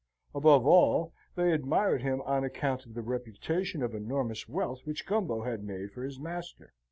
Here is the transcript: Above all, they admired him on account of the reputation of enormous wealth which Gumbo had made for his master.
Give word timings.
Above 0.33 0.65
all, 0.65 1.13
they 1.35 1.51
admired 1.51 2.01
him 2.01 2.23
on 2.23 2.43
account 2.43 2.87
of 2.87 2.95
the 2.95 3.03
reputation 3.03 3.83
of 3.83 3.93
enormous 3.93 4.49
wealth 4.49 4.79
which 4.83 5.05
Gumbo 5.05 5.43
had 5.43 5.63
made 5.63 5.91
for 5.91 6.01
his 6.01 6.19
master. 6.19 6.73